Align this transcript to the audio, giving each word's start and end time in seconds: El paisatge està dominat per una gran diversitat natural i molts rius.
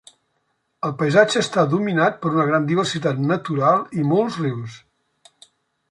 El 0.89 0.95
paisatge 1.01 1.37
està 1.47 1.65
dominat 1.75 2.17
per 2.25 2.31
una 2.37 2.47
gran 2.49 2.67
diversitat 2.73 3.23
natural 3.35 3.87
i 4.01 4.11
molts 4.15 4.43
rius. 4.47 4.83